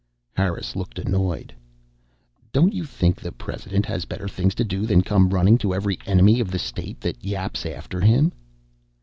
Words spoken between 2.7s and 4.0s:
you think the President